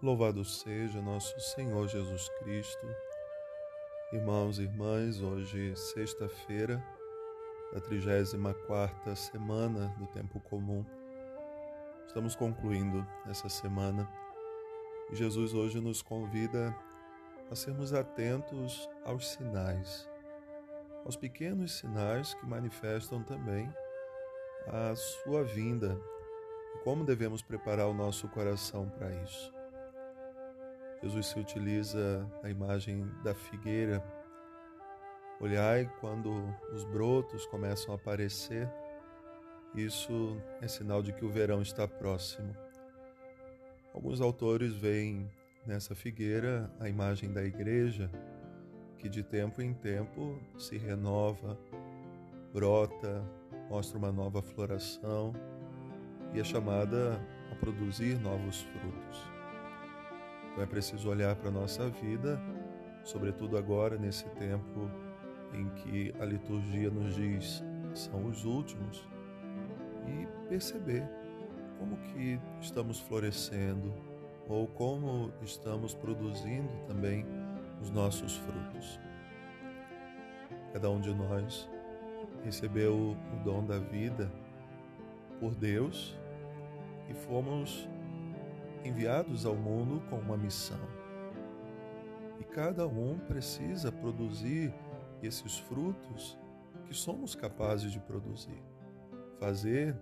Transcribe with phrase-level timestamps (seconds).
[0.00, 2.86] Louvado seja nosso Senhor Jesus Cristo.
[4.12, 6.80] Irmãos e irmãs, hoje, sexta-feira,
[7.72, 10.86] da 34 semana do Tempo Comum,
[12.06, 14.08] estamos concluindo essa semana
[15.10, 16.72] e Jesus hoje nos convida
[17.50, 20.08] a sermos atentos aos sinais,
[21.04, 23.68] aos pequenos sinais que manifestam também
[24.68, 26.00] a sua vinda
[26.76, 29.57] e como devemos preparar o nosso coração para isso.
[31.02, 34.02] Jesus se utiliza a imagem da figueira.
[35.40, 36.32] Olhai quando
[36.74, 38.68] os brotos começam a aparecer,
[39.74, 42.54] isso é sinal de que o verão está próximo.
[43.94, 45.30] Alguns autores veem
[45.64, 48.10] nessa figueira a imagem da igreja,
[48.98, 51.56] que de tempo em tempo se renova,
[52.52, 53.24] brota,
[53.68, 55.32] mostra uma nova floração
[56.34, 57.20] e é chamada
[57.52, 59.37] a produzir novos frutos.
[60.58, 62.36] Então é preciso olhar para a nossa vida,
[63.04, 64.90] sobretudo agora, nesse tempo
[65.54, 67.62] em que a liturgia nos diz
[67.94, 69.08] são os últimos,
[70.08, 71.08] e perceber
[71.78, 73.94] como que estamos florescendo
[74.48, 77.24] ou como estamos produzindo também
[77.80, 78.98] os nossos frutos.
[80.72, 81.68] Cada um de nós
[82.42, 84.28] recebeu o dom da vida
[85.38, 86.18] por Deus
[87.08, 87.88] e fomos
[88.84, 90.80] enviados ao mundo com uma missão.
[92.38, 94.72] E cada um precisa produzir
[95.22, 96.38] esses frutos
[96.86, 98.62] que somos capazes de produzir.
[99.38, 99.96] Fazer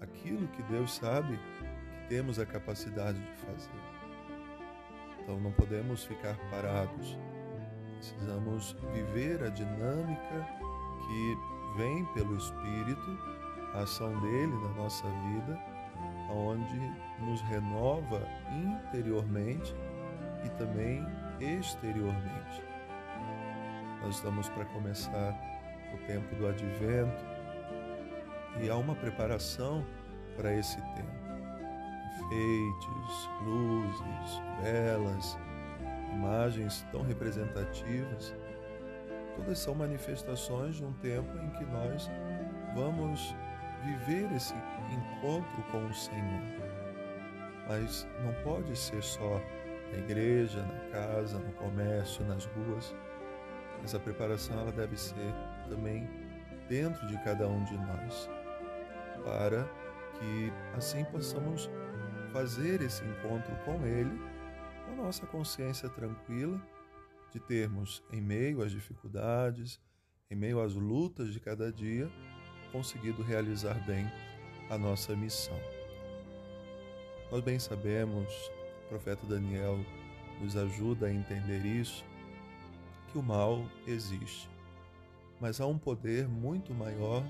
[0.00, 3.82] aquilo que Deus sabe que temos a capacidade de fazer.
[5.20, 7.18] Então não podemos ficar parados.
[7.96, 10.48] Precisamos viver a dinâmica
[11.06, 13.18] que vem pelo Espírito,
[13.74, 15.73] a ação dele na nossa vida
[16.30, 16.78] onde
[17.20, 19.74] nos renova interiormente
[20.44, 21.06] e também
[21.40, 22.62] exteriormente.
[24.02, 25.34] Nós estamos para começar
[25.94, 27.24] o tempo do advento
[28.60, 29.84] e há uma preparação
[30.36, 31.24] para esse tempo.
[32.16, 35.38] Enfeites, luzes, velas,
[36.12, 38.34] imagens tão representativas,
[39.36, 42.10] todas são manifestações de um tempo em que nós
[42.74, 43.34] vamos
[43.82, 44.54] viver esse
[44.94, 46.42] encontro com o Senhor.
[47.68, 49.40] Mas não pode ser só
[49.92, 52.94] na igreja, na casa, no comércio, nas ruas.
[53.82, 55.34] Essa preparação ela deve ser
[55.68, 56.08] também
[56.68, 58.28] dentro de cada um de nós,
[59.24, 59.64] para
[60.18, 61.70] que assim possamos
[62.32, 64.18] fazer esse encontro com Ele,
[64.84, 66.60] com a nossa consciência tranquila,
[67.30, 69.80] de termos em meio às dificuldades,
[70.30, 72.10] em meio às lutas de cada dia,
[72.72, 74.10] conseguido realizar bem
[74.70, 75.58] a nossa missão.
[77.30, 78.32] Nós bem sabemos,
[78.84, 79.78] o profeta Daniel
[80.40, 82.04] nos ajuda a entender isso,
[83.10, 84.48] que o mal existe,
[85.40, 87.24] mas há um poder muito maior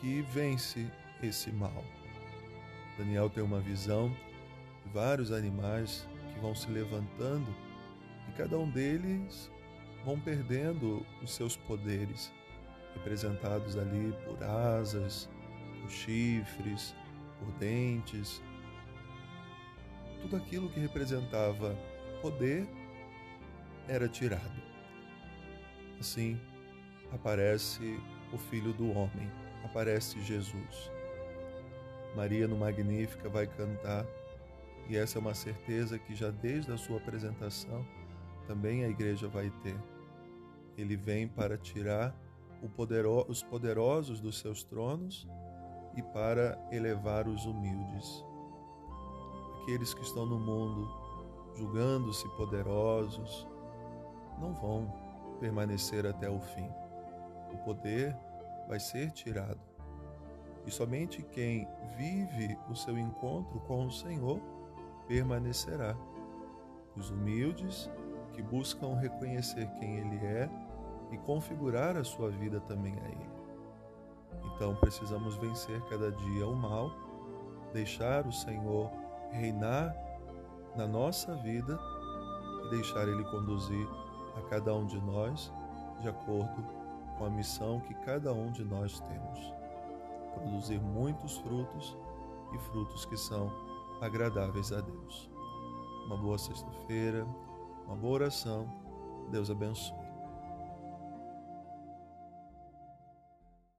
[0.00, 0.90] que vence
[1.22, 1.84] esse mal.
[2.98, 4.08] Daniel tem uma visão
[4.84, 7.54] de vários animais que vão se levantando
[8.28, 9.50] e cada um deles
[10.04, 12.32] vão perdendo os seus poderes
[12.94, 15.28] representados ali por asas,
[15.84, 16.94] por chifres,
[17.38, 18.42] por dentes.
[20.22, 21.76] Tudo aquilo que representava
[22.22, 22.66] poder
[23.86, 24.62] era tirado.
[26.00, 26.40] Assim,
[27.12, 28.00] aparece
[28.32, 29.30] o Filho do Homem,
[29.62, 30.90] aparece Jesus.
[32.16, 34.06] Maria no Magnífica vai cantar,
[34.88, 37.86] e essa é uma certeza que já desde a sua apresentação
[38.46, 39.76] também a igreja vai ter.
[40.78, 42.16] Ele vem para tirar
[42.76, 45.26] podero, os poderosos dos seus tronos
[45.96, 48.24] e para elevar os humildes.
[49.62, 50.88] Aqueles que estão no mundo
[51.56, 53.46] julgando-se poderosos
[54.38, 54.92] não vão
[55.40, 56.68] permanecer até o fim.
[57.52, 58.16] O poder
[58.68, 59.60] vai ser tirado.
[60.66, 64.40] E somente quem vive o seu encontro com o Senhor
[65.06, 65.96] permanecerá.
[66.96, 67.90] Os humildes
[68.32, 70.50] que buscam reconhecer quem Ele é
[71.10, 73.33] e configurar a sua vida também a Ele.
[74.54, 76.90] Então precisamos vencer cada dia o mal,
[77.72, 78.90] deixar o Senhor
[79.30, 79.94] reinar
[80.76, 81.78] na nossa vida
[82.64, 83.88] e deixar Ele conduzir
[84.36, 85.52] a cada um de nós
[86.00, 86.64] de acordo
[87.18, 89.54] com a missão que cada um de nós temos.
[90.34, 91.96] Produzir muitos frutos
[92.52, 93.50] e frutos que são
[94.00, 95.30] agradáveis a Deus.
[96.06, 97.26] Uma boa sexta-feira,
[97.86, 98.68] uma boa oração.
[99.30, 100.03] Deus abençoe.